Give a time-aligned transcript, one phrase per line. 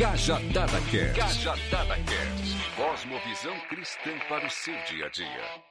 [0.00, 1.14] Cajadada Cast.
[1.14, 2.56] Cajadada Cast.
[2.74, 5.69] Cosmovisão cristã para o seu dia a dia.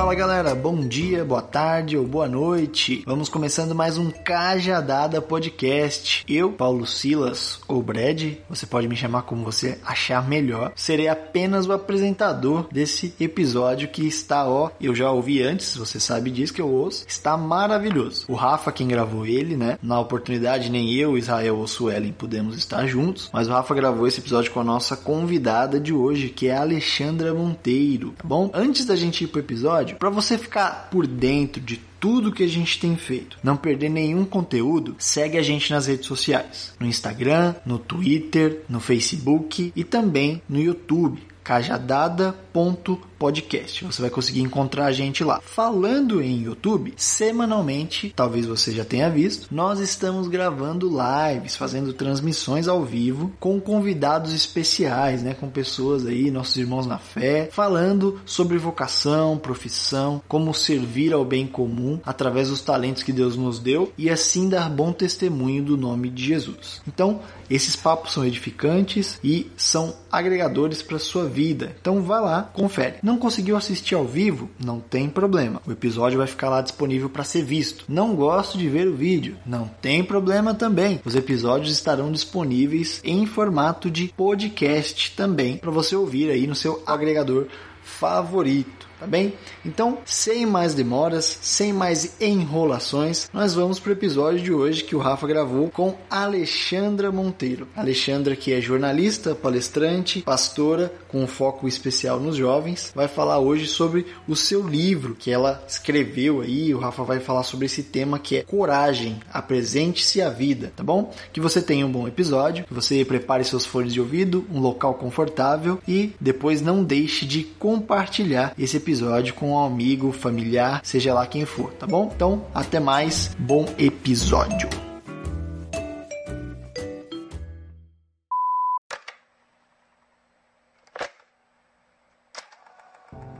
[0.00, 3.02] Fala galera, bom dia, boa tarde ou boa noite.
[3.04, 6.24] Vamos começando mais um Cajadada Podcast.
[6.26, 10.72] Eu, Paulo Silas ou Brad, você pode me chamar como você achar melhor.
[10.74, 16.30] Serei apenas o apresentador desse episódio que está, ó, eu já ouvi antes, você sabe
[16.30, 18.24] disso que eu ouço, está maravilhoso.
[18.26, 19.78] O Rafa, quem gravou ele, né?
[19.82, 24.20] Na oportunidade, nem eu, Israel ou Suelen pudemos estar juntos, mas o Rafa gravou esse
[24.20, 28.50] episódio com a nossa convidada de hoje, que é a Alexandra Monteiro, tá bom?
[28.54, 32.42] Antes da gente ir pro episódio, episódio, para você ficar por dentro de tudo que
[32.42, 36.86] a gente tem feito, não perder nenhum conteúdo, segue a gente nas redes sociais, no
[36.86, 43.84] Instagram, no Twitter, no Facebook e também no YouTube cajadada.podcast.
[43.84, 45.40] Você vai conseguir encontrar a gente lá.
[45.42, 52.68] Falando em YouTube, semanalmente, talvez você já tenha visto, nós estamos gravando lives, fazendo transmissões
[52.68, 58.56] ao vivo com convidados especiais, né, com pessoas aí, nossos irmãos na fé, falando sobre
[58.58, 64.08] vocação, profissão, como servir ao bem comum através dos talentos que Deus nos deu e
[64.08, 66.80] assim dar bom testemunho do nome de Jesus.
[66.86, 71.74] Então, esses papos são edificantes e são agregadores para sua vida.
[71.80, 72.96] Então vai lá, confere.
[73.02, 74.50] Não conseguiu assistir ao vivo?
[74.62, 75.62] Não tem problema.
[75.66, 77.84] O episódio vai ficar lá disponível para ser visto.
[77.88, 79.36] Não gosto de ver o vídeo?
[79.46, 81.00] Não tem problema também.
[81.04, 86.82] Os episódios estarão disponíveis em formato de podcast também para você ouvir aí no seu
[86.86, 87.46] agregador
[87.82, 89.32] favorito tá bem?
[89.64, 94.96] Então, sem mais demoras, sem mais enrolações, nós vamos para o episódio de hoje que
[94.96, 97.68] o Rafa gravou com Alexandra Monteiro.
[97.76, 104.06] Alexandra, que é jornalista, palestrante, pastora, com foco especial nos jovens, vai falar hoje sobre
[104.28, 106.74] o seu livro que ela escreveu aí.
[106.74, 111.12] O Rafa vai falar sobre esse tema que é coragem, apresente-se à vida, tá bom?
[111.32, 114.94] Que você tenha um bom episódio, que você prepare seus fones de ouvido, um local
[114.94, 121.12] confortável e depois não deixe de compartilhar esse episódio episódio com um amigo, familiar, seja
[121.12, 122.10] lá quem for, tá bom?
[122.14, 124.68] Então, até mais, bom episódio.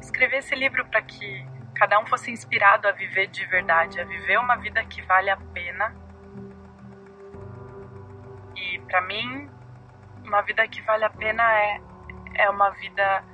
[0.00, 4.38] Escrevi esse livro para que cada um fosse inspirado a viver de verdade, a viver
[4.38, 5.94] uma vida que vale a pena.
[8.54, 9.48] E para mim,
[10.24, 11.80] uma vida que vale a pena é,
[12.34, 13.24] é uma vida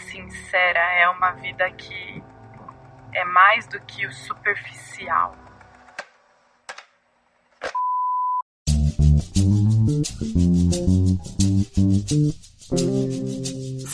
[0.00, 2.22] sincera, é uma vida que
[3.12, 5.36] é mais do que o superficial.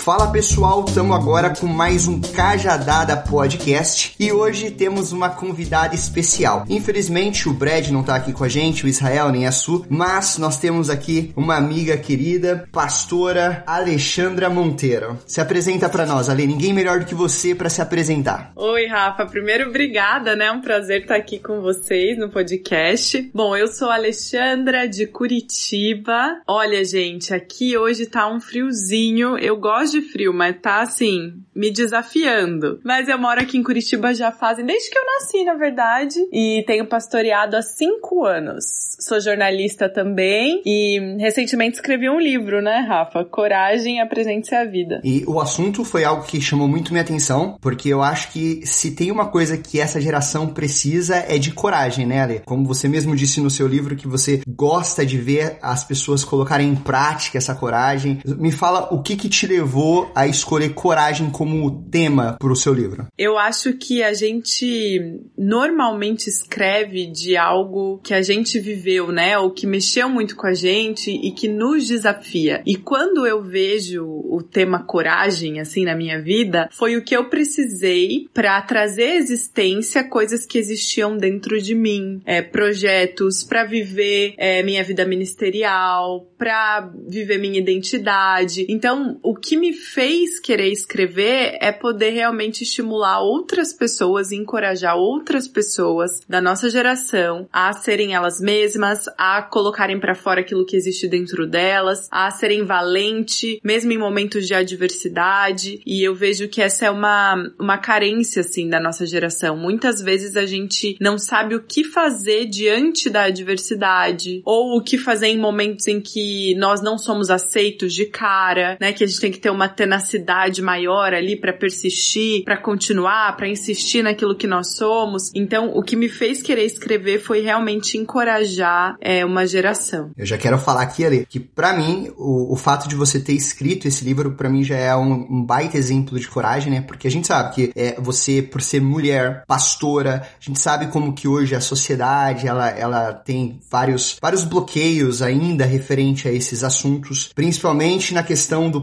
[0.01, 6.65] Fala pessoal, estamos agora com mais um Cajadada Podcast e hoje temos uma convidada especial.
[6.71, 10.39] Infelizmente o Brad não está aqui com a gente, o Israel nem a Su, mas
[10.39, 15.19] nós temos aqui uma amiga querida, pastora Alexandra Monteiro.
[15.27, 18.53] Se apresenta para nós, Ale, ninguém melhor do que você para se apresentar.
[18.57, 20.47] Oi Rafa, primeiro obrigada, né?
[20.47, 23.31] É um prazer estar aqui com vocês no podcast.
[23.35, 26.41] Bom, eu sou Alexandra de Curitiba.
[26.49, 29.37] Olha gente, aqui hoje tá um friozinho.
[29.37, 32.81] Eu gosto de frio, mas tá assim, me desafiando.
[32.85, 36.65] Mas eu moro aqui em Curitiba já fazem, desde que eu nasci, na verdade, e
[36.67, 38.65] tenho pastoreado há cinco anos.
[39.01, 43.25] Sou jornalista também e recentemente escrevi um livro, né, Rafa?
[43.25, 45.01] Coragem, apresente-se à vida.
[45.03, 48.91] E o assunto foi algo que chamou muito minha atenção, porque eu acho que se
[48.91, 52.43] tem uma coisa que essa geração precisa é de coragem, né, Ale?
[52.45, 56.69] Como você mesmo disse no seu livro que você gosta de ver as pessoas colocarem
[56.69, 58.21] em prática essa coragem.
[58.25, 62.57] Me fala o que que te levou levou a escolher coragem como tema para o
[62.57, 63.07] seu livro?
[63.17, 69.39] Eu acho que a gente normalmente escreve de algo que a gente viveu, né?
[69.39, 72.63] Ou que mexeu muito com a gente e que nos desafia.
[72.67, 77.31] E quando eu vejo o tema coragem, assim, na minha vida, foi o que eu
[77.31, 82.21] precisei para trazer à existência coisas que existiam dentro de mim.
[82.27, 88.67] É, projetos para viver é, minha vida ministerial, para viver minha identidade.
[88.69, 94.97] Então, o que me fez querer escrever é poder realmente estimular outras pessoas e encorajar
[94.97, 100.77] outras pessoas da nossa geração a serem elas mesmas, a colocarem para fora aquilo que
[100.77, 105.81] existe dentro delas, a serem valente, mesmo em momentos de adversidade.
[105.87, 109.57] E eu vejo que essa é uma, uma carência, assim, da nossa geração.
[109.57, 114.99] Muitas vezes a gente não sabe o que fazer diante da adversidade, ou o que
[114.99, 118.93] fazer em momentos em que nós não somos aceitos de cara, né?
[118.93, 123.37] Que a gente tem que ter uma uma tenacidade maior ali para persistir, para continuar,
[123.37, 125.31] para insistir naquilo que nós somos.
[125.35, 130.13] Então, o que me fez querer escrever foi realmente encorajar é, uma geração.
[130.17, 133.35] Eu já quero falar aqui, Ale, que para mim o, o, fato de você ter
[133.35, 136.81] escrito esse livro para mim já é um, um, baita exemplo de coragem, né?
[136.81, 141.13] Porque a gente sabe que é, você, por ser mulher, pastora, a gente sabe como
[141.13, 147.31] que hoje a sociedade ela, ela tem vários, vários bloqueios ainda referente a esses assuntos,
[147.35, 148.81] principalmente na questão do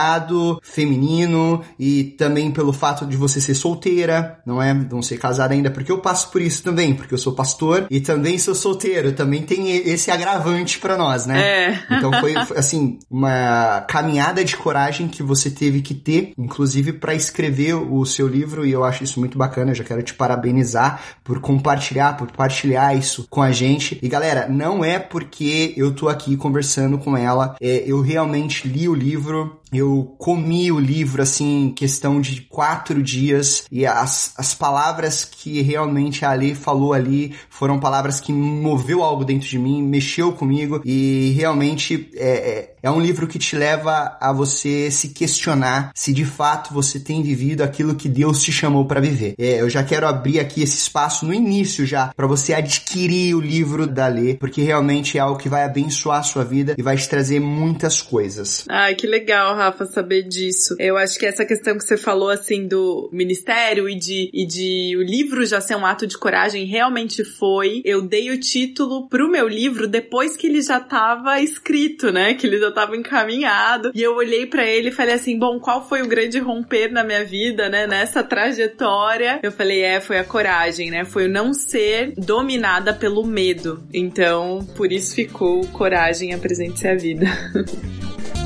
[0.00, 4.72] pastorado feminino e também pelo fato de você ser solteira, não é?
[4.72, 8.00] Não ser casada ainda, porque eu passo por isso também, porque eu sou pastor e
[8.00, 11.40] também sou solteiro, também tem esse agravante para nós, né?
[11.40, 11.80] É.
[12.00, 17.74] Então foi, assim, uma caminhada de coragem que você teve que ter, inclusive para escrever
[17.74, 21.40] o seu livro, e eu acho isso muito bacana, eu já quero te parabenizar por
[21.40, 23.98] compartilhar, por partilhar isso com a gente.
[24.02, 28.88] E galera, não é porque eu tô aqui conversando com ela, é, eu realmente li
[28.88, 34.54] o livro, eu comi o livro assim em questão de quatro dias e as, as
[34.54, 39.82] palavras que realmente a Ali falou ali foram palavras que moveu algo dentro de mim,
[39.82, 45.08] mexeu comigo e realmente é, é, é um livro que te leva a você se
[45.08, 49.34] questionar se de fato você tem vivido aquilo que Deus te chamou para viver.
[49.38, 53.40] É, eu já quero abrir aqui esse espaço no início já para você adquirir o
[53.40, 56.96] livro da Lê, porque realmente é algo que vai abençoar a sua vida e vai
[56.96, 58.64] te trazer muitas coisas.
[58.68, 60.74] Ai, que legal, Rafa, saber disso.
[60.78, 64.96] Eu acho que essa questão que você falou, assim, do ministério e de, e de
[64.96, 67.82] o livro já ser um ato de coragem, realmente foi.
[67.84, 72.32] Eu dei o título pro meu livro depois que ele já tava escrito, né?
[72.32, 73.92] Que ele já tava encaminhado.
[73.94, 77.04] E eu olhei para ele e falei assim: bom, qual foi o grande romper na
[77.04, 77.86] minha vida, né?
[77.86, 79.40] Nessa trajetória.
[79.42, 81.04] Eu falei: é, foi a coragem, né?
[81.04, 83.82] Foi o não ser dominada pelo medo.
[83.92, 87.26] Então, por isso ficou coragem, apresente-se a vida.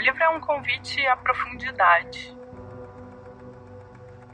[0.00, 2.34] Meu livro é um convite à profundidade.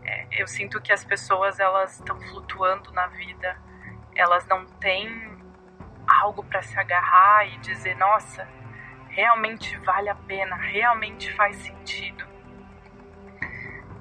[0.05, 3.61] É, eu sinto que as pessoas elas estão flutuando na vida,
[4.15, 5.11] elas não têm
[6.07, 8.49] algo para se agarrar e dizer, nossa,
[9.09, 12.25] realmente vale a pena, realmente faz sentido.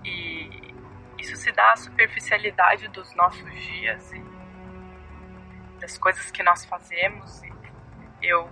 [0.04, 0.72] E
[1.18, 4.24] isso se dá à superficialidade dos nossos dias e
[5.80, 7.42] das coisas que nós fazemos.
[8.22, 8.48] Eu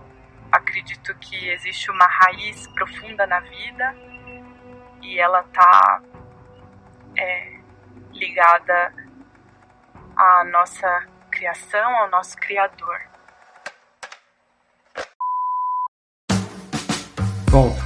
[0.54, 3.94] acredito que existe uma raiz profunda na vida
[5.02, 6.02] e ela está
[7.18, 7.58] é,
[8.12, 8.94] ligada
[10.16, 13.13] à nossa criação, ao nosso Criador.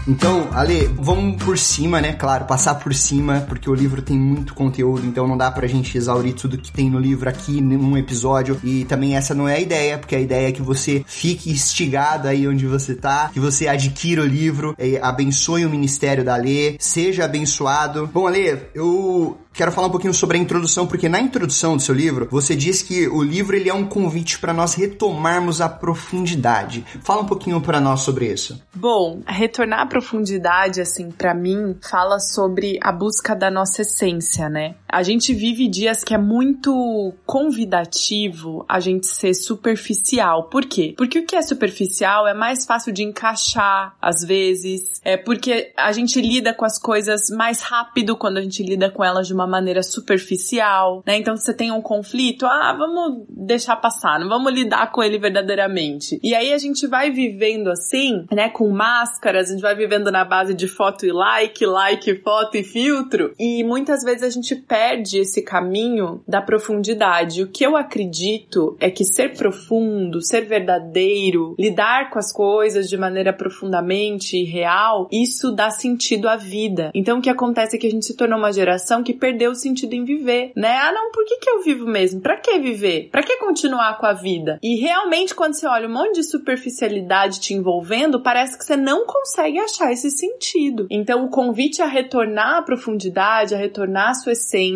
[0.09, 2.15] Então, Ale, vamos por cima, né?
[2.15, 5.97] Claro, passar por cima, porque o livro tem muito conteúdo, então não dá pra gente
[5.97, 8.59] exaurir tudo que tem no livro aqui num episódio.
[8.65, 12.27] E também essa não é a ideia, porque a ideia é que você fique instigado
[12.27, 17.27] aí onde você tá, que você adquira o livro, abençoe o ministério da Ale, seja
[17.27, 18.07] abençoado.
[18.07, 21.93] Bom, Ale, eu quero falar um pouquinho sobre a introdução, porque na introdução do seu
[21.93, 26.87] livro, você diz que o livro ele é um convite para nós retomarmos a profundidade.
[27.03, 28.63] Fala um pouquinho para nós sobre isso.
[28.73, 34.77] Bom, retornar à profundidade, assim, para mim, fala sobre a busca da nossa essência, né?
[34.91, 40.45] A gente vive dias que é muito convidativo a gente ser superficial.
[40.45, 40.95] Por quê?
[40.97, 45.93] Porque o que é superficial é mais fácil de encaixar, às vezes, é porque a
[45.93, 49.47] gente lida com as coisas mais rápido quando a gente lida com elas de uma
[49.47, 51.19] maneira superficial, né?
[51.19, 56.19] Então você tem um conflito, ah, vamos deixar passar, não vamos lidar com ele verdadeiramente.
[56.23, 60.25] E aí a gente vai vivendo assim, né, com máscaras, a gente vai vivendo na
[60.25, 64.78] base de foto e like, like, foto e filtro, e muitas vezes a gente perde
[65.19, 67.43] esse caminho da profundidade.
[67.43, 72.97] O que eu acredito é que ser profundo, ser verdadeiro, lidar com as coisas de
[72.97, 76.91] maneira profundamente real, isso dá sentido à vida.
[76.95, 79.55] Então o que acontece é que a gente se tornou uma geração que perdeu o
[79.55, 80.77] sentido em viver, né?
[80.77, 82.21] Ah, não, por que, que eu vivo mesmo?
[82.21, 83.09] Pra que viver?
[83.11, 84.59] Pra que continuar com a vida?
[84.63, 89.07] E realmente, quando você olha um monte de superficialidade te envolvendo, parece que você não
[89.07, 90.87] consegue achar esse sentido.
[90.91, 94.68] Então, o convite a retornar à profundidade, a retornar à sua essência,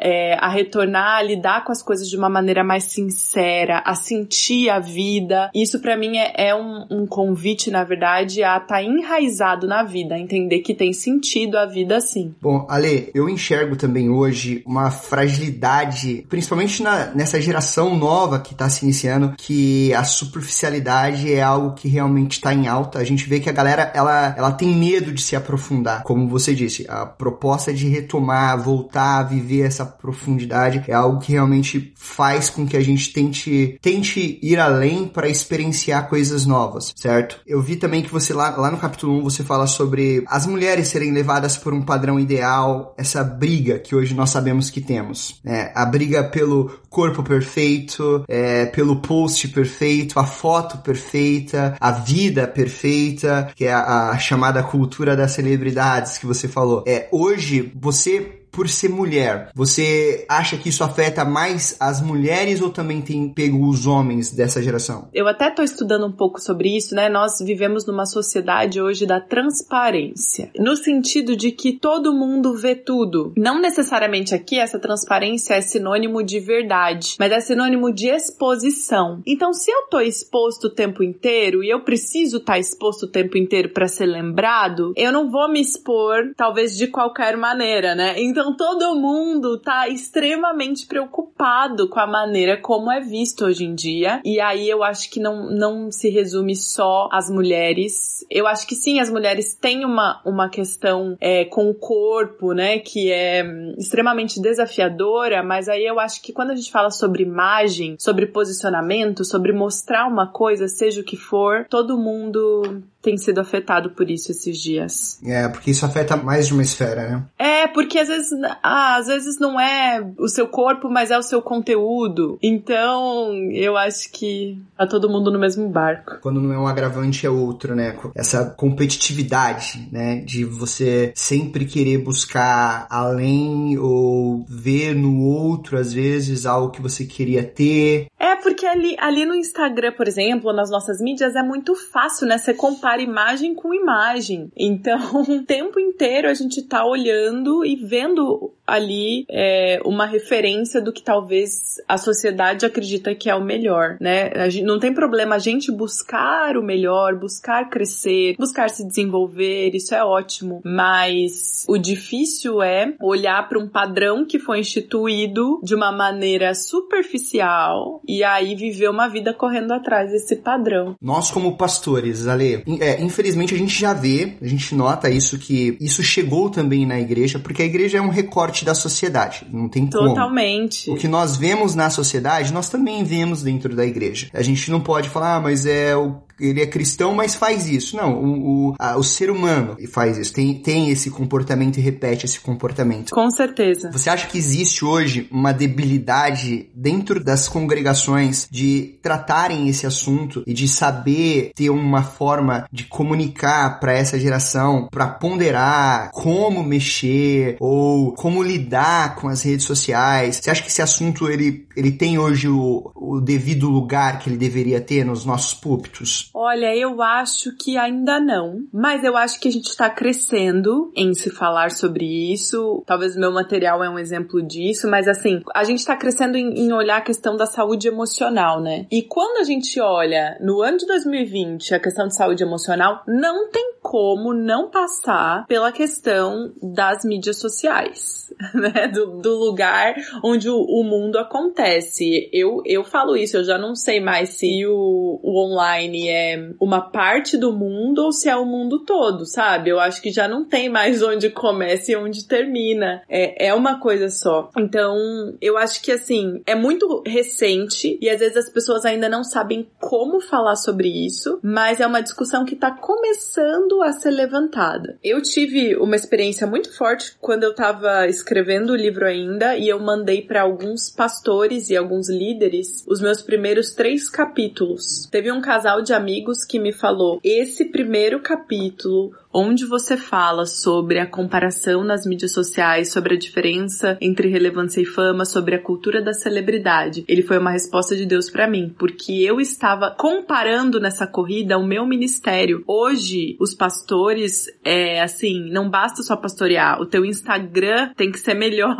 [0.00, 4.70] é, a retornar a lidar com as coisas de uma maneira mais sincera, a sentir
[4.70, 8.82] a vida, isso para mim é, é um, um, convite, na verdade, a estar tá
[8.82, 12.34] enraizado na vida, a entender que tem sentido a vida sim.
[12.40, 18.68] Bom, Ale, eu enxergo também hoje uma fragilidade, principalmente na, nessa geração nova que está
[18.68, 22.98] se iniciando, que a superficialidade é algo que realmente está em alta.
[22.98, 26.54] A gente vê que a galera ela, ela tem medo de se aprofundar, como você
[26.54, 32.50] disse, a proposta de retomar, voltar a viver essa profundidade, é algo que realmente faz
[32.50, 37.40] com que a gente tente, tente ir além para experienciar coisas novas, certo?
[37.46, 40.88] Eu vi também que você lá, lá no capítulo 1 você fala sobre as mulheres
[40.88, 45.72] serem levadas por um padrão ideal, essa briga que hoje nós sabemos que temos, né?
[45.74, 53.50] A briga pelo corpo perfeito, é, pelo post perfeito, a foto perfeita, a vida perfeita,
[53.54, 56.84] que é a, a chamada cultura das celebridades que você falou.
[56.86, 62.70] É, hoje você por ser mulher, você acha que isso afeta mais as mulheres ou
[62.70, 65.08] também tem pego os homens dessa geração?
[65.12, 67.08] Eu até tô estudando um pouco sobre isso, né?
[67.08, 73.32] Nós vivemos numa sociedade hoje da transparência, no sentido de que todo mundo vê tudo.
[73.36, 79.22] Não necessariamente aqui essa transparência é sinônimo de verdade, mas é sinônimo de exposição.
[79.26, 83.10] Então, se eu tô exposto o tempo inteiro e eu preciso estar tá exposto o
[83.10, 88.14] tempo inteiro para ser lembrado, eu não vou me expor, talvez de qualquer maneira, né?
[88.18, 93.74] Então, então todo mundo tá extremamente preocupado com a maneira como é visto hoje em
[93.74, 94.20] dia.
[94.24, 98.24] E aí eu acho que não, não se resume só às mulheres.
[98.30, 102.78] Eu acho que sim, as mulheres têm uma, uma questão é, com o corpo, né,
[102.78, 103.44] que é
[103.76, 109.24] extremamente desafiadora, mas aí eu acho que quando a gente fala sobre imagem, sobre posicionamento,
[109.24, 114.32] sobre mostrar uma coisa, seja o que for, todo mundo tem sido afetado por isso
[114.32, 115.20] esses dias.
[115.24, 117.24] É, porque isso afeta mais de uma esfera, né?
[117.38, 118.30] É, porque às vezes,
[118.62, 122.38] ah, às vezes não é o seu corpo, mas é o seu conteúdo.
[122.42, 126.18] Então, eu acho que tá todo mundo no mesmo barco.
[126.20, 127.96] Quando não é um agravante, é outro, né?
[128.14, 130.16] Essa competitividade, né?
[130.16, 137.04] De você sempre querer buscar além ou ver no outro, às vezes, algo que você
[137.04, 138.06] queria ter.
[138.18, 138.36] É,
[138.68, 142.38] ali, ali no Instagram, por exemplo, nas nossas mídias, é muito fácil, né?
[142.38, 144.50] Você compara imagem com imagem.
[144.56, 144.98] Então,
[145.28, 151.02] o tempo inteiro a gente tá olhando e vendo ali é, uma referência do que
[151.02, 154.50] talvez a sociedade acredita que é o melhor, né?
[154.50, 159.94] Gente, não tem problema a gente buscar o melhor, buscar crescer, buscar se desenvolver, isso
[159.94, 165.90] é ótimo, mas o difícil é olhar para um padrão que foi instituído de uma
[165.90, 170.96] maneira superficial e aí viver uma vida correndo atrás desse padrão.
[171.00, 175.76] Nós como pastores, Ale, é, infelizmente a gente já vê, a gente nota isso que
[175.80, 179.86] isso chegou também na igreja, porque a igreja é um recorte da sociedade, não tem
[179.86, 180.08] como.
[180.08, 180.90] Totalmente.
[180.90, 184.28] O que nós vemos na sociedade, nós também vemos dentro da igreja.
[184.32, 187.96] A gente não pode falar, ah, mas é o ele é cristão, mas faz isso.
[187.96, 192.26] Não, o, o, a, o ser humano faz isso, tem, tem esse comportamento e repete
[192.26, 193.10] esse comportamento.
[193.10, 193.90] Com certeza.
[193.92, 200.52] Você acha que existe hoje uma debilidade dentro das congregações de tratarem esse assunto e
[200.52, 208.12] de saber ter uma forma de comunicar para essa geração, para ponderar como mexer ou
[208.14, 210.36] como lidar com as redes sociais?
[210.36, 214.36] Você acha que esse assunto ele, ele tem hoje o, o devido lugar que ele
[214.36, 216.27] deveria ter nos nossos púlpitos?
[216.34, 221.14] Olha, eu acho que ainda não, mas eu acho que a gente está crescendo em
[221.14, 222.82] se falar sobre isso.
[222.86, 226.72] Talvez meu material é um exemplo disso, mas assim, a gente está crescendo em, em
[226.72, 228.86] olhar a questão da saúde emocional, né?
[228.90, 233.50] E quando a gente olha no ano de 2020 a questão de saúde emocional, não
[233.50, 238.88] tem como não passar pela questão das mídias sociais, né?
[238.88, 242.28] Do, do lugar onde o, o, mundo acontece.
[242.32, 246.50] Eu, eu falo isso, eu já não sei mais se o, o online é é
[246.60, 249.70] uma parte do mundo ou se é o mundo todo, sabe?
[249.70, 253.02] Eu acho que já não tem mais onde começa e onde termina.
[253.08, 254.50] É, é uma coisa só.
[254.58, 254.96] Então,
[255.40, 259.68] eu acho que assim, é muito recente e às vezes as pessoas ainda não sabem
[259.78, 264.98] como falar sobre isso, mas é uma discussão que tá começando a ser levantada.
[265.02, 269.78] Eu tive uma experiência muito forte quando eu tava escrevendo o livro ainda e eu
[269.78, 275.06] mandei para alguns pastores e alguns líderes os meus primeiros três capítulos.
[275.10, 280.46] Teve um casal de amigos amigos que me falou: esse primeiro capítulo onde você fala
[280.46, 285.62] sobre a comparação nas mídias sociais, sobre a diferença entre relevância e fama, sobre a
[285.62, 287.04] cultura da celebridade.
[287.06, 291.66] Ele foi uma resposta de Deus para mim, porque eu estava comparando nessa corrida o
[291.66, 292.62] meu ministério.
[292.66, 298.34] Hoje, os pastores, é assim, não basta só pastorear, o teu Instagram tem que ser
[298.34, 298.76] melhor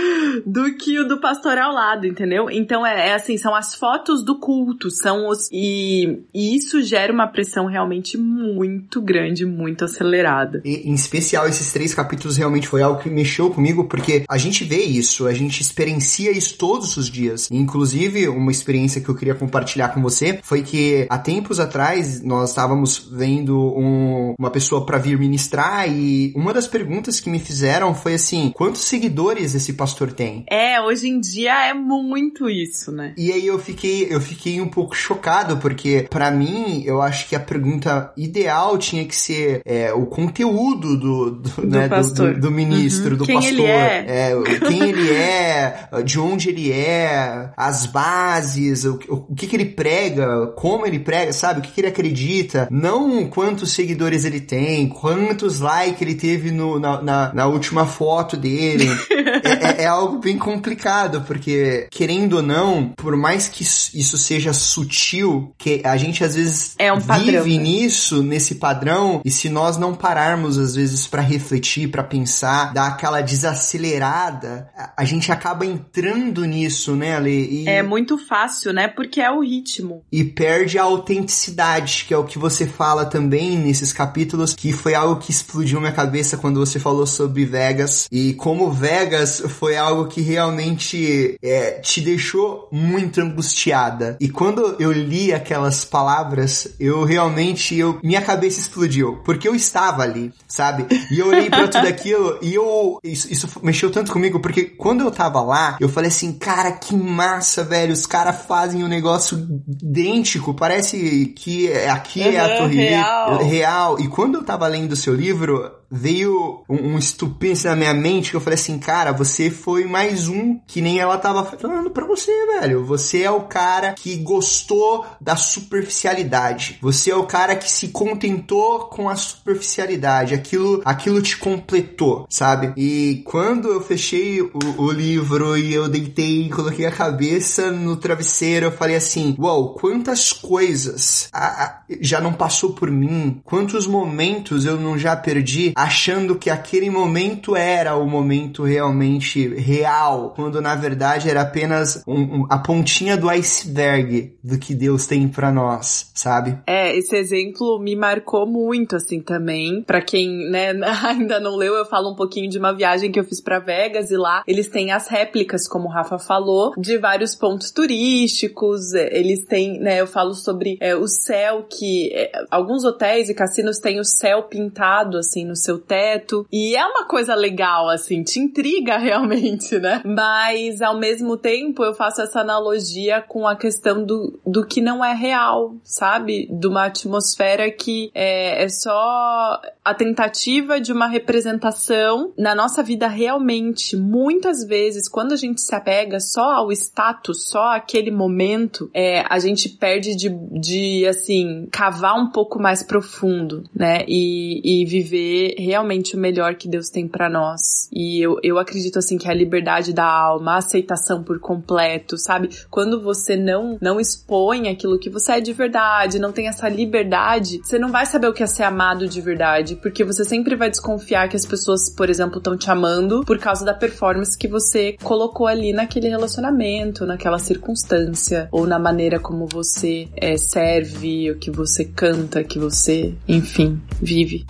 [0.44, 2.50] do que o do pastor ao lado, entendeu?
[2.50, 7.12] Então é, é assim, são as fotos do culto, são os e, e isso gera
[7.12, 10.62] uma pressão realmente muito grande, muito muito acelerada.
[10.64, 14.64] E, em especial, esses três capítulos realmente foi algo que mexeu comigo, porque a gente
[14.64, 17.48] vê isso, a gente experiencia isso todos os dias.
[17.50, 22.50] Inclusive, uma experiência que eu queria compartilhar com você foi que há tempos atrás nós
[22.50, 27.94] estávamos vendo um, uma pessoa para vir ministrar e uma das perguntas que me fizeram
[27.94, 30.44] foi assim: quantos seguidores esse pastor tem?
[30.50, 33.12] É, hoje em dia é muito isso, né?
[33.16, 37.36] E aí eu fiquei, eu fiquei um pouco chocado, porque para mim, eu acho que
[37.36, 42.50] a pergunta ideal tinha que ser é, o conteúdo do, do, do, né, do, do
[42.52, 43.16] ministro, uhum.
[43.16, 43.52] do quem pastor.
[43.52, 44.06] Ele é.
[44.06, 44.60] é.
[44.68, 50.46] quem ele é, de onde ele é, as bases, o, o que, que ele prega,
[50.54, 51.58] como ele prega, sabe?
[51.58, 52.68] O que, que ele acredita.
[52.70, 58.36] Não quantos seguidores ele tem, quantos likes ele teve no, na, na, na última foto
[58.36, 58.86] dele.
[59.42, 64.52] é, é, é algo bem complicado, porque, querendo ou não, por mais que isso seja
[64.52, 67.64] sutil, que a gente às vezes é um padrão, vive né?
[67.64, 72.88] nisso, nesse padrão, e se nós não pararmos às vezes para refletir, para pensar, dar
[72.88, 77.62] aquela desacelerada, a gente acaba entrando nisso, né, Ale?
[77.62, 77.66] E...
[77.66, 78.86] É muito fácil, né?
[78.86, 80.04] Porque é o ritmo.
[80.12, 84.94] E perde a autenticidade, que é o que você fala também nesses capítulos, que foi
[84.94, 90.06] algo que explodiu minha cabeça quando você falou sobre Vegas e como Vegas foi algo
[90.06, 94.18] que realmente é, te deixou muito angustiada.
[94.20, 100.02] E quando eu li aquelas palavras, eu realmente, eu, minha cabeça explodiu, porque eu estava
[100.02, 100.86] ali, sabe?
[101.10, 105.02] E eu olhei para tudo aquilo e eu, isso, isso mexeu tanto comigo, porque quando
[105.02, 109.38] eu tava lá, eu falei assim, cara, que massa, velho, os caras fazem um negócio
[109.66, 113.38] idêntico, parece que aqui uhum, é a Torre real.
[113.38, 114.00] real.
[114.00, 118.30] E quando eu tava lendo o seu livro, veio um, um estupêncio na minha mente
[118.30, 122.06] que eu falei assim, cara, você foi mais um que nem ela tava falando pra
[122.06, 122.84] você, velho.
[122.84, 126.78] Você é o cara que gostou da superficialidade.
[126.80, 130.34] Você é o cara que se contentou com a superficialidade.
[130.34, 132.72] Aquilo, aquilo te completou, sabe?
[132.76, 137.96] E quando eu fechei o, o livro e eu deitei e coloquei a cabeça no
[137.96, 143.40] travesseiro, eu falei assim, uau, wow, quantas coisas a, a, já não passou por mim,
[143.44, 150.32] quantos momentos eu não já perdi achando que aquele momento era o momento realmente real,
[150.34, 155.28] quando na verdade era apenas um, um, a pontinha do iceberg do que Deus tem
[155.28, 156.58] para nós, sabe?
[156.66, 159.82] É, esse exemplo me marcou muito assim também.
[159.82, 160.70] Para quem, né,
[161.04, 164.10] ainda não leu, eu falo um pouquinho de uma viagem que eu fiz para Vegas
[164.10, 168.94] e lá eles têm as réplicas, como o Rafa falou, de vários pontos turísticos.
[168.94, 173.78] Eles têm, né, eu falo sobre é, o céu que é, alguns hotéis e cassinos
[173.78, 176.46] têm o céu pintado assim no seu teto.
[176.52, 180.02] E é uma coisa legal, assim, te intriga realmente, né?
[180.04, 185.04] Mas ao mesmo tempo eu faço essa analogia com a questão do, do que não
[185.04, 186.48] é real, sabe?
[186.50, 193.08] De uma atmosfera que é, é só a tentativa de uma representação na nossa vida
[193.08, 193.96] realmente.
[193.96, 199.38] Muitas vezes, quando a gente se apega só ao status, só aquele momento, é, a
[199.38, 204.04] gente perde de, de, assim, cavar um pouco mais profundo, né?
[204.08, 207.88] E, e viver realmente o melhor que Deus tem para nós.
[207.92, 212.50] E eu, eu acredito assim que a liberdade da alma, a aceitação por completo, sabe?
[212.70, 217.60] Quando você não não expõe aquilo que você é de verdade, não tem essa liberdade,
[217.62, 220.70] você não vai saber o que é ser amado de verdade, porque você sempre vai
[220.70, 224.96] desconfiar que as pessoas, por exemplo, estão te amando por causa da performance que você
[225.02, 231.50] colocou ali naquele relacionamento, naquela circunstância, ou na maneira como você é, serve, o que
[231.50, 234.44] você canta, que você, enfim, vive.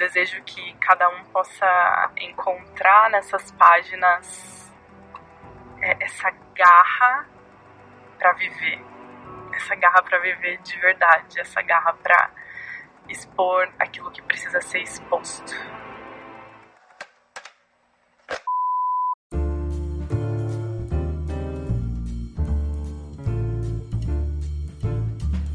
[0.00, 4.72] Desejo que cada um possa encontrar nessas páginas
[5.82, 7.28] é, essa garra
[8.18, 8.82] para viver,
[9.54, 12.30] essa garra para viver de verdade, essa garra para
[13.08, 15.52] expor aquilo que precisa ser exposto.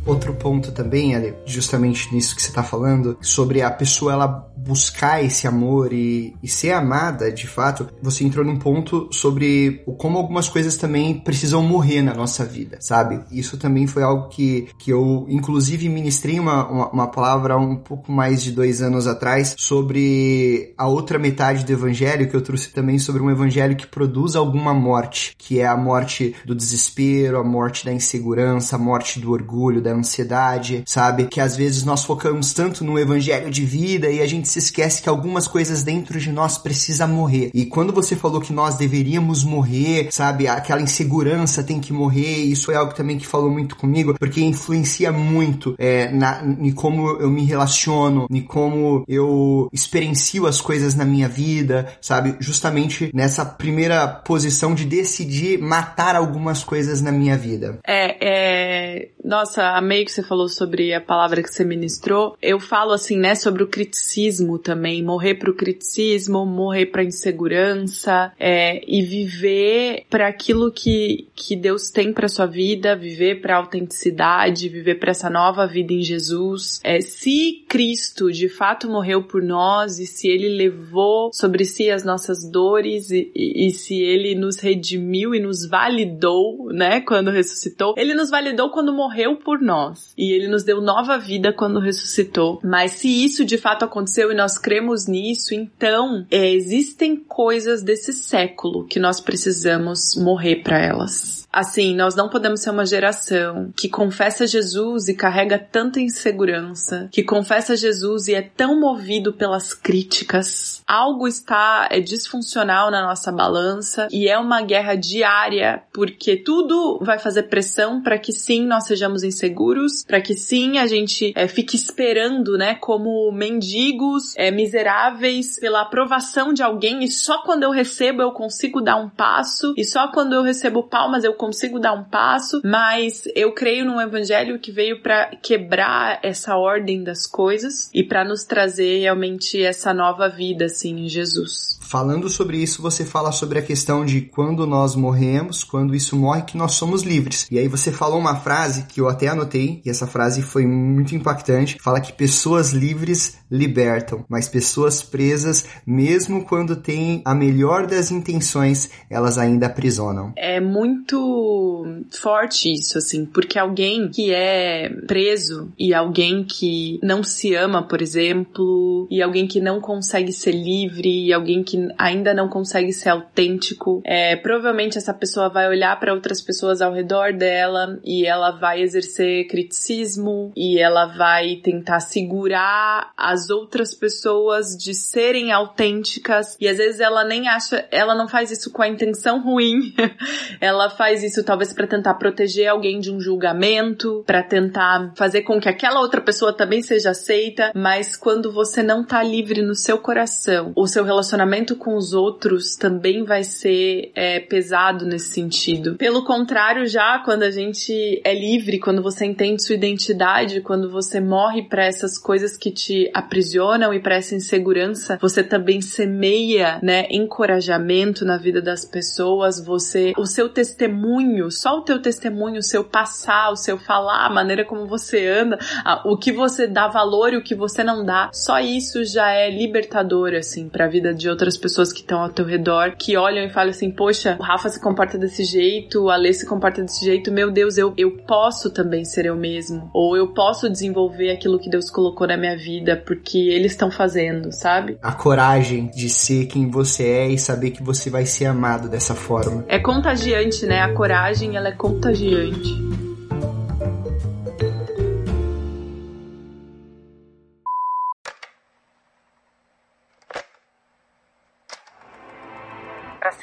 [0.05, 5.23] Outro ponto também, Ale, justamente nisso que você está falando, sobre a pessoa ela buscar
[5.23, 10.49] esse amor e, e, ser amada, de fato, você entrou num ponto sobre como algumas
[10.49, 13.21] coisas também precisam morrer na nossa vida, sabe?
[13.31, 18.11] Isso também foi algo que, que eu, inclusive, ministrei uma, uma, uma palavra um pouco
[18.11, 22.97] mais de dois anos atrás sobre a outra metade do evangelho, que eu trouxe também
[22.97, 27.85] sobre um evangelho que produz alguma morte, que é a morte do desespero, a morte
[27.85, 31.27] da insegurança, a morte do orgulho, da ansiedade, sabe?
[31.27, 35.01] Que às vezes nós focamos tanto no evangelho de vida e a gente se esquece
[35.01, 37.51] que algumas coisas dentro de nós precisam morrer.
[37.53, 42.71] E quando você falou que nós deveríamos morrer, sabe, aquela insegurança tem que morrer, isso
[42.71, 47.29] é algo também que falou muito comigo, porque influencia muito é, na, em como eu
[47.29, 54.07] me relaciono, em como eu experiencio as coisas na minha vida, sabe, justamente nessa primeira
[54.07, 57.79] posição de decidir matar algumas coisas na minha vida.
[57.85, 59.09] É, é...
[59.23, 62.37] Nossa, amei que você falou sobre a palavra que você ministrou.
[62.41, 68.81] Eu falo assim, né, sobre o criticismo também, morrer pro criticismo, morrer pra insegurança, é,
[68.87, 74.95] e viver para aquilo que, que Deus tem para sua vida, viver para autenticidade, viver
[74.95, 76.79] para essa nova vida em Jesus.
[76.83, 82.03] É, se Cristo de fato morreu por nós e se ele levou sobre si as
[82.03, 87.95] nossas dores e, e, e se ele nos redimiu e nos validou, né, quando ressuscitou,
[87.97, 92.59] ele nos validou quando morreu por nós e ele nos deu nova vida quando ressuscitou.
[92.63, 98.85] Mas se isso de fato aconteceu nós cremos nisso, então é, existem coisas desse século
[98.85, 101.45] que nós precisamos morrer para elas.
[101.55, 107.23] Assim, nós não podemos ser uma geração que confessa Jesus e carrega tanta insegurança, que
[107.23, 110.81] confessa Jesus e é tão movido pelas críticas.
[110.85, 117.17] Algo está é disfuncional na nossa balança e é uma guerra diária, porque tudo vai
[117.17, 121.77] fazer pressão para que sim nós sejamos inseguros, para que sim a gente é, fique
[121.77, 128.21] esperando, né, como mendigos, é, miseráveis pela aprovação de alguém e só quando eu recebo
[128.21, 132.03] eu consigo dar um passo e só quando eu recebo palmas eu consigo dar um
[132.03, 138.03] passo, mas eu creio num evangelho que veio para quebrar essa ordem das coisas e
[138.03, 141.79] para nos trazer realmente essa nova vida assim em Jesus.
[141.87, 146.41] Falando sobre isso, você fala sobre a questão de quando nós morremos, quando isso morre,
[146.41, 147.47] que nós somos livres.
[147.51, 151.15] E aí você falou uma frase que eu até anotei, e essa frase foi muito
[151.15, 151.77] impactante.
[151.81, 158.89] Fala que pessoas livres libertam, mas pessoas presas, mesmo quando têm a melhor das intenções,
[159.09, 160.33] elas ainda aprisionam.
[160.35, 161.85] É muito
[162.21, 168.01] forte isso, assim, porque alguém que é preso e alguém que não se ama, por
[168.01, 172.93] exemplo, e alguém que não consegue ser livre, e alguém que que ainda não consegue
[172.93, 178.25] ser autêntico, é, provavelmente essa pessoa vai olhar para outras pessoas ao redor dela e
[178.25, 186.55] ela vai exercer criticismo e ela vai tentar segurar as outras pessoas de serem autênticas.
[186.59, 189.93] E às vezes ela nem acha, ela não faz isso com a intenção ruim.
[190.61, 195.59] ela faz isso talvez para tentar proteger alguém de um julgamento, para tentar fazer com
[195.59, 199.97] que aquela outra pessoa também seja aceita, mas quando você não tá livre no seu
[199.97, 205.95] coração, o seu relacionamento relacionamento com os outros também vai ser é, pesado nesse sentido.
[205.95, 211.19] Pelo contrário, já quando a gente é livre, quando você entende sua identidade, quando você
[211.19, 217.07] morre para essas coisas que te aprisionam e para essa insegurança, você também semeia, né,
[217.09, 219.63] encorajamento na vida das pessoas.
[219.65, 224.29] Você, o seu testemunho, só o teu testemunho, o seu passar, o seu falar, a
[224.29, 225.57] maneira como você anda,
[226.05, 229.49] o que você dá valor e o que você não dá, só isso já é
[229.49, 233.17] libertador assim para a vida de outras outras pessoas que estão ao teu redor, que
[233.17, 236.81] olham e falam assim, poxa, o Rafa se comporta desse jeito, a Lê se comporta
[236.81, 239.89] desse jeito, meu Deus, eu, eu posso também ser eu mesmo.
[239.93, 244.51] Ou eu posso desenvolver aquilo que Deus colocou na minha vida, porque eles estão fazendo,
[244.51, 244.97] sabe?
[245.01, 249.15] A coragem de ser quem você é e saber que você vai ser amado dessa
[249.15, 249.65] forma.
[249.67, 250.81] É contagiante, né?
[250.81, 253.04] A coragem, ela é contagiante.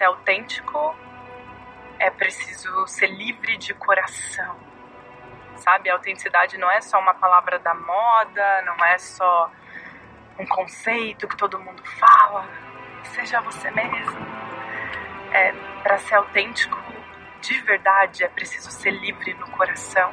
[0.02, 0.96] Ser autêntico,
[2.00, 4.56] é preciso ser livre de coração.
[5.56, 9.50] Sabe, a autenticidade não é só uma palavra da moda, não é só
[10.38, 12.48] um conceito que todo mundo fala.
[13.04, 14.26] Seja você mesmo.
[15.30, 16.76] É, para ser autêntico
[17.40, 20.12] de verdade é preciso ser livre no coração.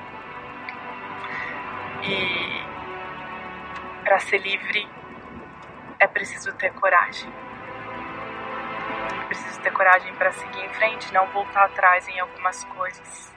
[2.04, 2.64] E
[4.04, 4.88] para ser livre
[6.00, 7.49] é preciso ter coragem
[9.28, 13.34] preciso ter coragem para seguir em frente, não voltar atrás em algumas coisas.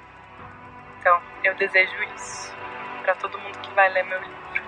[0.98, 2.54] Então, eu desejo isso
[3.02, 4.61] para todo mundo que vai ler meu livro.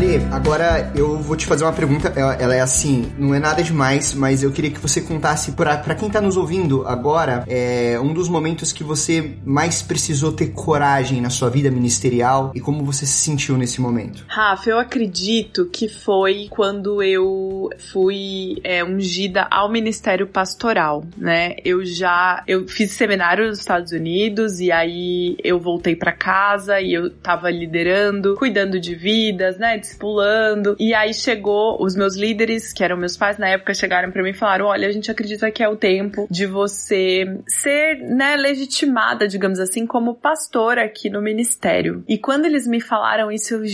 [0.00, 2.10] A Ale, agora eu vou te fazer uma pergunta.
[2.16, 5.76] Ela, ela, é assim, não é nada demais, mas eu queria que você contasse pra,
[5.76, 10.52] pra quem tá nos ouvindo agora, é um dos momentos que você mais precisou ter
[10.52, 14.24] coragem na sua vida ministerial e como você se sentiu nesse momento.
[14.26, 21.56] Rafa, eu acredito que foi quando eu fui é, ungida ao ministério pastoral, né?
[21.62, 26.94] Eu já eu fiz seminário nos Estados Unidos e aí eu voltei para casa e
[26.94, 29.78] eu tava liderando, cuidando de vidas, né?
[29.90, 30.76] Discipulando.
[30.78, 34.30] E aí chegou os meus líderes, que eram meus pais na época, chegaram para mim
[34.30, 39.26] e falaram: "Olha, a gente acredita que é o tempo de você ser, né, legitimada,
[39.26, 42.04] digamos assim, como pastora aqui no ministério".
[42.08, 43.64] E quando eles me falaram isso, eu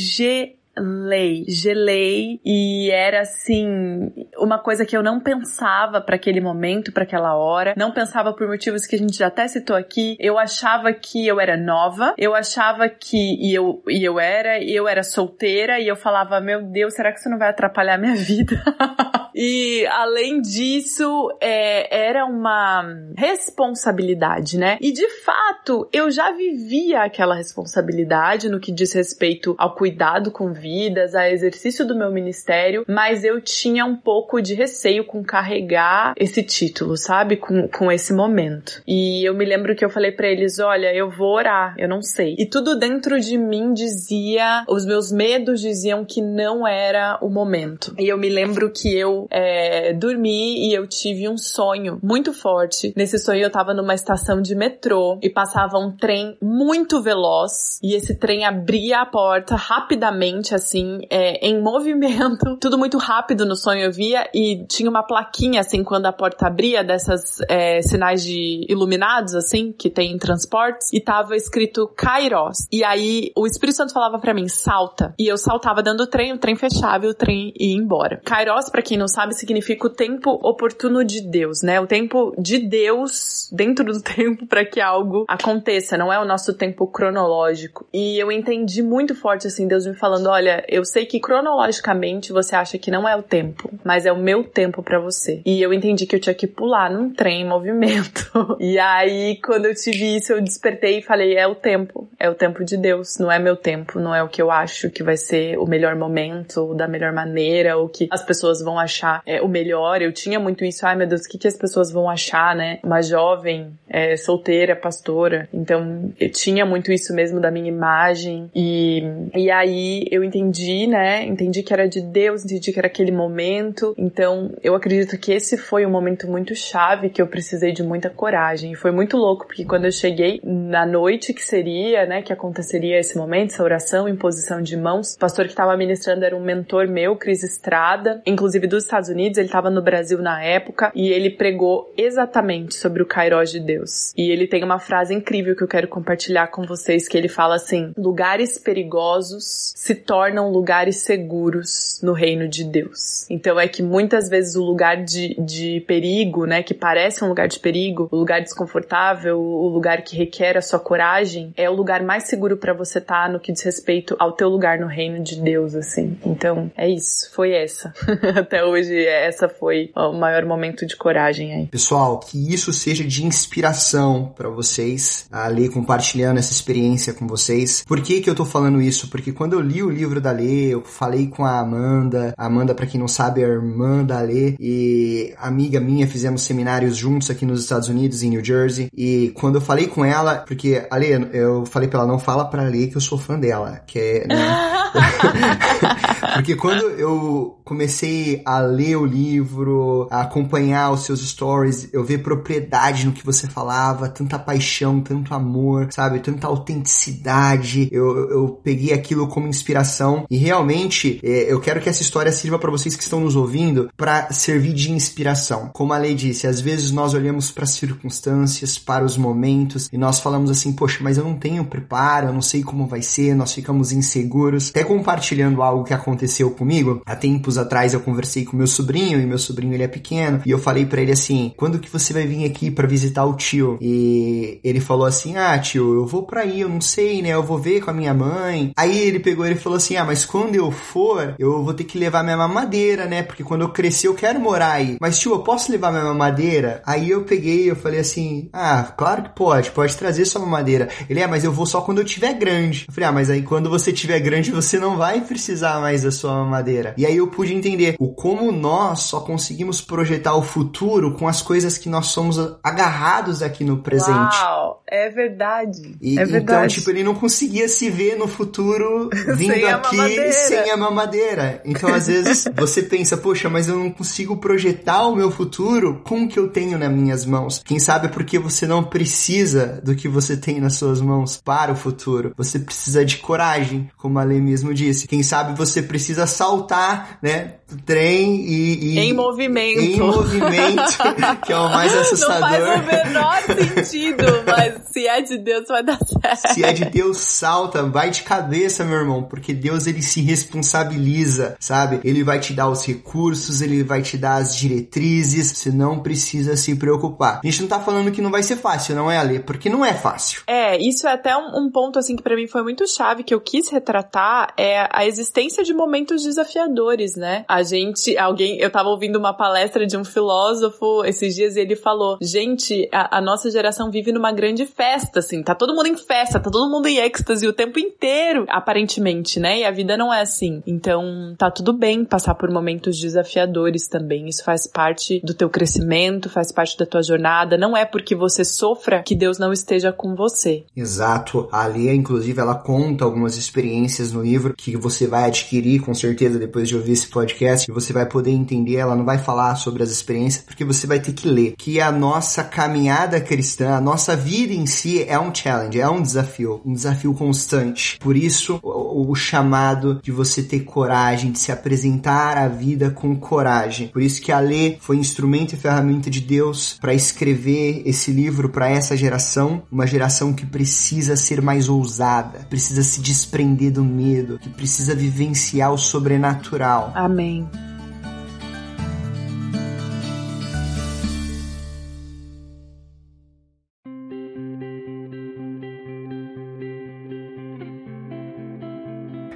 [0.76, 7.04] gelei, gelei e era assim uma coisa que eu não pensava para aquele momento, para
[7.04, 10.16] aquela hora, não pensava por motivos que a gente já até citou aqui.
[10.20, 14.74] Eu achava que eu era nova, eu achava que e eu e eu era, e
[14.74, 18.14] eu era solteira e eu falava, meu Deus, será que isso não vai atrapalhar minha
[18.14, 18.62] vida?
[19.34, 22.84] e além disso, é, era uma
[23.16, 24.76] responsabilidade, né?
[24.80, 30.52] E de fato, eu já vivia aquela responsabilidade no que diz respeito ao cuidado com
[30.66, 36.12] vidas, a exercício do meu ministério, mas eu tinha um pouco de receio com carregar
[36.18, 37.37] esse título, sabe?
[37.37, 38.83] Com, com esse momento.
[38.85, 42.02] E eu me lembro que eu falei para eles: olha, eu vou orar, eu não
[42.02, 42.35] sei.
[42.37, 47.94] E tudo dentro de mim dizia, os meus medos diziam que não era o momento.
[47.96, 52.92] E eu me lembro que eu é, dormi e eu tive um sonho muito forte.
[52.96, 57.94] Nesse sonho eu tava numa estação de metrô e passava um trem muito veloz e
[57.94, 63.85] esse trem abria a porta rapidamente assim, é, em movimento, tudo muito rápido no sonho
[63.85, 68.66] eu via e tinha uma plaquinha assim quando a porta abria dessas é, sinais de
[68.69, 72.66] iluminados assim que tem em transportes e tava escrito Kairos.
[72.73, 76.33] E aí o Espírito Santo falava para mim salta e eu saltava dentro do trem,
[76.33, 78.21] o trem fechava e o trem ia embora.
[78.25, 81.81] Kairos, para quem não sabe, significa o tempo oportuno de Deus, né?
[81.81, 86.55] O tempo de Deus dentro do tempo para que algo aconteça, não é o nosso
[86.55, 87.87] tempo cronológico.
[87.92, 92.32] E eu entendi muito forte assim Deus me falando, olha olha, eu sei que cronologicamente
[92.32, 95.42] você acha que não é o tempo, mas é o meu tempo para você.
[95.44, 98.30] E eu entendi que eu tinha que pular num trem em movimento.
[98.61, 102.35] e aí, quando eu tive isso, eu despertei e falei: é o tempo, é o
[102.35, 105.16] tempo de Deus, não é meu tempo, não é o que eu acho que vai
[105.16, 109.42] ser o melhor momento, ou da melhor maneira, ou que as pessoas vão achar é,
[109.42, 110.00] o melhor.
[110.00, 112.78] Eu tinha muito isso, ai meu Deus, o que, que as pessoas vão achar, né?
[112.82, 115.48] Uma jovem, é, solteira, pastora.
[115.52, 118.50] Então, eu tinha muito isso mesmo da minha imagem.
[118.54, 119.02] E,
[119.35, 121.25] e aí eu entendi entendi, né?
[121.25, 123.94] Entendi que era de Deus, entendi que era aquele momento.
[123.96, 128.11] Então, eu acredito que esse foi um momento muito chave que eu precisei de muita
[128.11, 128.75] coragem.
[128.75, 133.16] Foi muito louco, porque quando eu cheguei na noite que seria, né, que aconteceria esse
[133.16, 137.16] momento, essa oração, imposição de mãos, o pastor que estava ministrando era um mentor meu,
[137.16, 141.92] Cris Estrada, inclusive dos Estados Unidos, ele estava no Brasil na época, e ele pregou
[141.96, 144.12] exatamente sobre o Kairos de Deus.
[144.16, 147.57] E ele tem uma frase incrível que eu quero compartilhar com vocês, que ele fala
[147.57, 153.26] assim: lugares perigosos se tornam tornam lugares seguros no reino de Deus.
[153.30, 157.46] Então é que muitas vezes o lugar de, de perigo, né, que parece um lugar
[157.46, 162.02] de perigo, o lugar desconfortável, o lugar que requer a sua coragem, é o lugar
[162.02, 165.22] mais seguro para você estar tá no que diz respeito ao teu lugar no reino
[165.22, 166.18] de Deus, assim.
[166.24, 167.94] Então é isso, foi essa.
[168.36, 171.66] Até hoje essa foi o maior momento de coragem aí.
[171.66, 177.84] Pessoal, que isso seja de inspiração para vocês, ali compartilhando essa experiência com vocês.
[177.86, 179.08] Por que que eu tô falando isso?
[179.08, 182.33] Porque quando eu li o livro livro da Lê, eu falei com a Amanda.
[182.37, 186.42] A Amanda, para quem não sabe, é a irmã da Lê e amiga minha, fizemos
[186.42, 188.88] seminários juntos aqui nos Estados Unidos, em New Jersey.
[188.97, 190.99] E quando eu falei com ela, porque a
[191.33, 194.27] eu falei pra ela, não fala pra Lê que eu sou fã dela, que é,
[194.27, 194.37] né?
[196.35, 202.18] porque quando eu comecei a ler o livro, a acompanhar os seus stories, eu ver
[202.18, 206.20] propriedade no que você falava, tanta paixão, tanto amor, sabe?
[206.20, 207.88] Tanta autenticidade.
[207.90, 212.59] Eu, eu peguei aquilo como inspiração e realmente é, eu quero que essa história sirva
[212.59, 215.70] para vocês que estão nos ouvindo para servir de inspiração.
[215.72, 219.99] Como a lei disse, às vezes nós olhamos para as circunstâncias, para os momentos e
[219.99, 223.35] nós falamos assim, poxa, mas eu não tenho preparo, eu não sei como vai ser,
[223.35, 224.70] nós ficamos inseguros.
[224.70, 229.27] Até compartilhando algo que aconteceu comigo, há tempos atrás eu conversei com meu sobrinho e
[229.27, 232.27] meu sobrinho ele é pequeno e eu falei para ele assim, quando que você vai
[232.27, 233.79] vir aqui para visitar o tio?
[233.81, 237.42] E ele falou assim, ah tio, eu vou para aí, eu não sei, né, eu
[237.42, 238.72] vou ver com a minha mãe.
[238.77, 241.85] Aí ele pegou e falou assim, assim: ah, mas quando eu for, eu vou ter
[241.85, 243.22] que levar minha mamadeira, né?
[243.22, 244.96] Porque quando eu crescer eu quero morar aí.
[245.01, 246.83] Mas tio, eu posso levar minha mamadeira?
[246.85, 250.88] Aí eu peguei, eu falei assim: ah, claro que pode, pode trazer sua mamadeira.
[251.09, 252.87] Ele é, mas eu vou só quando eu tiver grande.
[252.88, 256.11] Eu falei, ah, mas aí quando você tiver grande você não vai precisar mais da
[256.11, 256.94] sua mamadeira.
[256.96, 261.42] E aí eu pude entender o como nós só conseguimos projetar o futuro com as
[261.42, 264.37] coisas que nós somos agarrados aqui no presente.
[264.37, 265.96] Uau, é verdade.
[266.00, 266.74] E, é então, verdade.
[266.74, 271.61] tipo, ele não conseguia se ver no futuro vindo Sem aqui sem a mamadeira.
[271.64, 276.22] Então, às vezes, você pensa, poxa, mas eu não consigo projetar o meu futuro com
[276.22, 277.62] o que eu tenho nas minhas mãos.
[277.64, 281.72] Quem sabe é porque você não precisa do que você tem nas suas mãos para
[281.72, 282.33] o futuro.
[282.37, 285.07] Você precisa de coragem, como a Lê mesmo disse.
[285.07, 288.95] Quem sabe você precisa saltar, né, do trem e...
[288.95, 289.81] e Em movimento.
[289.81, 290.97] Em movimento,
[291.45, 292.40] que é o mais assustador.
[292.40, 296.55] Não faz o menor sentido, mas se é de Deus vai dar certo.
[296.55, 301.57] Se é de Deus, salta, vai de cabeça, meu irmão, porque Deus ele se responsabiliza,
[301.61, 302.01] sabe?
[302.05, 306.57] Ele vai te dar os recursos, ele vai te dar as diretrizes, você não precisa
[306.57, 307.40] se preocupar.
[307.42, 309.40] A gente não tá falando que não vai ser fácil, não é, Ale?
[309.40, 310.42] Porque não é fácil.
[310.47, 313.35] É, isso é até um, um ponto assim que pra mim foi muito chave que
[313.35, 317.44] eu quis retratar é a existência de momentos desafiadores, né?
[317.48, 321.76] A gente, alguém, eu tava ouvindo uma palestra de um filósofo esses dias e ele
[321.76, 325.96] falou: "Gente, a, a nossa geração vive numa grande festa, assim, tá todo mundo em
[325.96, 329.61] festa, tá todo mundo em êxtase o tempo inteiro, aparentemente, né?
[329.61, 330.62] E a vida não é assim.
[330.66, 334.28] Então, tá tudo bem passar por momentos desafiadores também.
[334.28, 337.56] Isso faz parte do teu crescimento, faz parte da tua jornada.
[337.56, 340.64] Não é porque você sofra que Deus não esteja com você.
[340.76, 341.48] Exato.
[341.50, 346.38] A Lia, inclusive, ela conta algumas experiências no livro que você vai adquirir com certeza
[346.38, 348.77] depois de ouvir esse podcast e você vai poder entender.
[348.77, 351.55] Ela não vai falar sobre as experiências porque você vai ter que ler.
[351.57, 356.03] Que a nossa caminhada cristã, a nossa vida em si é um challenge, é um
[356.03, 357.99] desafio, um desafio constante.
[358.01, 363.16] Por isso, o, o chamado de você ter coragem, de se apresentar à vida com
[363.16, 363.88] coragem.
[363.88, 368.49] Por isso que a Lê foi instrumento e ferramenta de Deus para escrever esse livro
[368.49, 374.25] para essa geração, uma geração que precisa ser mais ousada, precisa se desprender do medo,
[374.38, 376.92] que precisa vivenciar o sobrenatural.
[376.94, 377.48] Amém.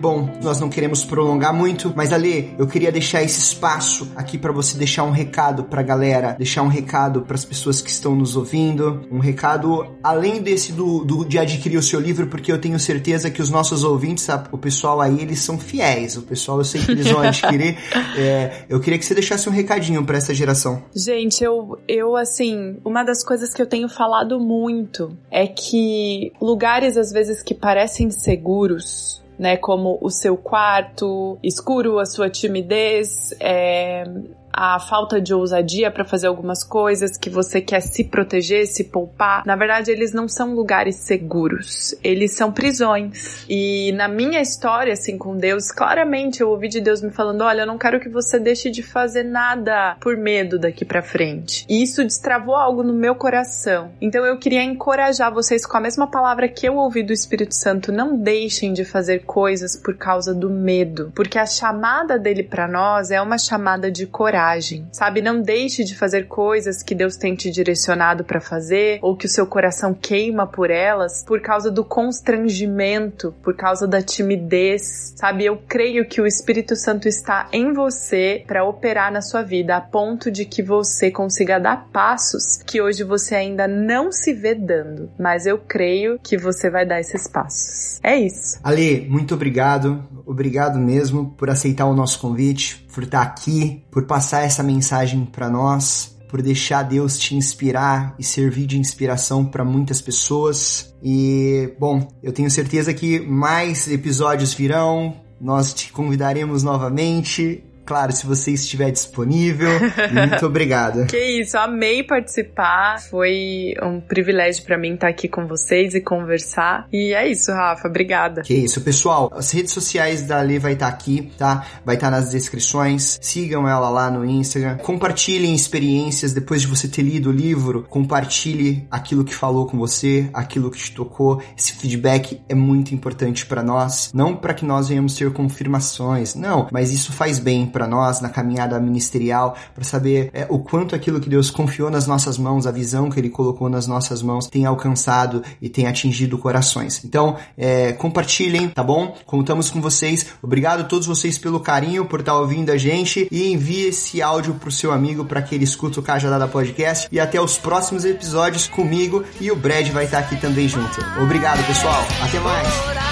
[0.01, 4.51] Bom, nós não queremos prolongar muito, mas Ale, eu queria deixar esse espaço aqui para
[4.51, 8.35] você deixar um recado pra galera, deixar um recado para as pessoas que estão nos
[8.35, 12.79] ouvindo, um recado além desse do, do, de adquirir o seu livro, porque eu tenho
[12.79, 16.17] certeza que os nossos ouvintes, o pessoal aí, eles são fiéis.
[16.17, 17.77] O pessoal, eu sei que eles vão adquirir.
[18.17, 20.83] É, eu queria que você deixasse um recadinho para essa geração.
[20.97, 26.97] Gente, eu, eu, assim, uma das coisas que eu tenho falado muito é que lugares,
[26.97, 34.05] às vezes, que parecem seguros, né, como o seu quarto escuro, a sua timidez, é,
[34.53, 39.45] a falta de ousadia para fazer algumas coisas, que você quer se proteger, se poupar.
[39.47, 43.45] Na verdade, eles não são lugares seguros, eles são prisões.
[43.49, 47.63] E na minha história, assim, com Deus, claramente eu ouvi de Deus me falando: olha,
[47.63, 51.65] eu não quero que você deixe de fazer nada por medo daqui para frente.
[51.69, 53.93] E isso destravou algo no meu coração.
[54.01, 57.93] Então eu queria encorajar vocês com a mesma palavra que eu ouvi do Espírito Santo:
[57.93, 63.11] não deixem de fazer coisas por causa do medo, porque a chamada dele para nós
[63.11, 65.20] é uma chamada de coragem coragem, sabe?
[65.20, 69.29] Não deixe de fazer coisas que Deus tem te direcionado para fazer ou que o
[69.29, 75.44] seu coração queima por elas por causa do constrangimento, por causa da timidez, sabe?
[75.44, 79.81] Eu creio que o Espírito Santo está em você para operar na sua vida a
[79.81, 85.11] ponto de que você consiga dar passos que hoje você ainda não se vê dando,
[85.18, 88.00] mas eu creio que você vai dar esses passos.
[88.03, 88.59] É isso.
[88.64, 90.03] Ali, muito obrigado.
[90.24, 95.48] Obrigado mesmo por aceitar o nosso convite, por estar aqui, por passar essa mensagem para
[95.48, 100.94] nós, por deixar Deus te inspirar e servir de inspiração para muitas pessoas.
[101.03, 105.16] E, bom, eu tenho certeza que mais episódios virão.
[105.40, 109.68] Nós te convidaremos novamente claro, se você estiver disponível.
[110.14, 111.07] Muito obrigado.
[111.07, 113.00] Que isso, amei participar.
[113.00, 116.87] Foi um privilégio para mim estar aqui com vocês e conversar.
[116.92, 118.42] E é isso, Rafa, obrigada.
[118.42, 119.29] Que isso, pessoal.
[119.35, 121.66] As redes sociais da Lê vai estar aqui, tá?
[121.85, 123.18] Vai estar nas descrições.
[123.20, 124.76] Sigam ela lá no Instagram.
[124.76, 127.85] Compartilhem experiências depois de você ter lido o livro.
[127.88, 131.42] Compartilhe aquilo que falou com você, aquilo que te tocou.
[131.59, 136.68] Esse feedback é muito importante para nós, não para que nós venhamos ter confirmações, não,
[136.70, 141.19] mas isso faz bem para nós na caminhada ministerial, para saber é, o quanto aquilo
[141.19, 144.66] que Deus confiou nas nossas mãos, a visão que Ele colocou nas nossas mãos, tem
[144.66, 147.03] alcançado e tem atingido corações.
[147.03, 149.16] Então, é, compartilhem, tá bom?
[149.25, 150.27] Contamos com vocês.
[150.43, 154.55] Obrigado a todos vocês pelo carinho, por estar ouvindo a gente e envie esse áudio
[154.55, 158.68] pro seu amigo para que ele escute o Cajadada Podcast e até os próximos episódios
[158.68, 161.01] comigo e o Brad vai estar aqui também junto.
[161.18, 162.05] Obrigado, pessoal.
[162.22, 163.10] Até mais.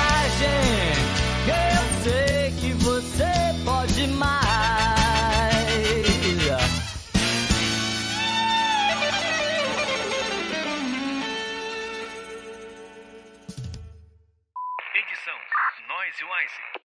[16.19, 16.88] Zwaisi.